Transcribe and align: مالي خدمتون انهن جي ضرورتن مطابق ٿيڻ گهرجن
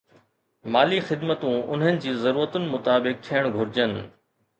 مالي 0.75 1.01
خدمتون 1.09 1.57
انهن 1.73 1.99
جي 2.05 2.13
ضرورتن 2.23 2.65
مطابق 2.75 3.21
ٿيڻ 3.29 3.51
گهرجن 3.59 3.95